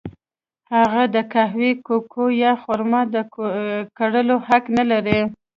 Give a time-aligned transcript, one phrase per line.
[0.75, 3.15] هغه د قهوې، کوکو یا خرما د
[3.97, 5.19] کرلو حق نه لري.